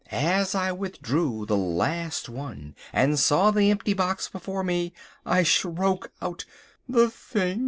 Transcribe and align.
As 0.09 0.55
I 0.55 0.71
withdrew 0.71 1.45
the 1.45 1.55
last 1.55 2.27
one 2.27 2.73
and 2.91 3.19
saw 3.19 3.51
the 3.51 3.69
empty 3.69 3.93
box 3.93 4.27
before 4.27 4.63
me, 4.63 4.93
I 5.27 5.43
shroke 5.43 6.09
out—"The 6.23 7.11
thing! 7.11 7.59